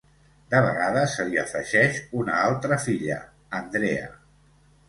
De 0.53 0.61
vegades 0.67 1.13
se 1.19 1.25
li 1.27 1.37
afegeix 1.41 2.01
una 2.21 2.39
altra 2.47 2.81
filla, 2.89 3.19
Andrea. 3.63 4.13